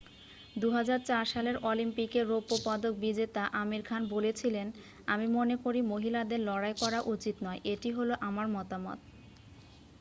[0.55, 4.67] "2004 সালের অলিম্পিকের রৌপ্য পদক বিজেতা আমির খান বলেছিলেন
[5.07, 8.99] "আমি মনেকরি মহিলাদের লড়াই করা উচিত নয়""। "এটি হলো আমার মতামত""।